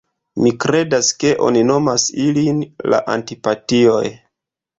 Mi 0.43 0.51
kredas 0.63 1.09
ke 1.23 1.33
oni 1.49 1.61
nomas 1.67 2.07
ilin 2.25 2.65
la 2.95 3.03
Antipatioj. 3.19 4.03